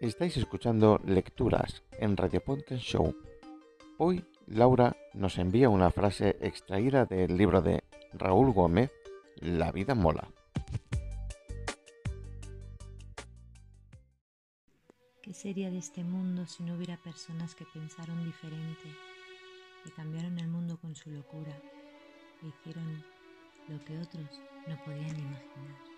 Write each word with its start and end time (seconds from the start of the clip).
Estáis 0.00 0.34
escuchando 0.38 0.98
Lecturas 1.04 1.82
en 1.98 2.16
Radio 2.16 2.42
Ponte 2.42 2.78
Show. 2.78 3.14
Hoy 3.98 4.24
Laura 4.46 4.96
nos 5.12 5.36
envía 5.36 5.68
una 5.68 5.90
frase 5.90 6.38
extraída 6.40 7.04
del 7.04 7.36
libro 7.36 7.60
de 7.60 7.84
Raúl 8.14 8.50
Gómez, 8.54 8.90
La 9.42 9.70
vida 9.72 9.94
mola. 9.94 10.26
¿Qué 15.20 15.34
sería 15.34 15.70
de 15.70 15.76
este 15.76 16.02
mundo 16.02 16.46
si 16.46 16.62
no 16.62 16.76
hubiera 16.76 16.96
personas 16.96 17.54
que 17.54 17.66
pensaron 17.66 18.24
diferente, 18.24 18.88
que 19.84 19.90
cambiaron 19.90 20.38
el 20.38 20.48
mundo 20.48 20.78
con 20.80 20.96
su 20.96 21.10
locura, 21.10 21.54
e 22.42 22.46
hicieron 22.46 23.04
lo 23.68 23.84
que 23.84 23.98
otros 23.98 24.40
no 24.66 24.82
podían 24.82 25.20
imaginar? 25.20 25.89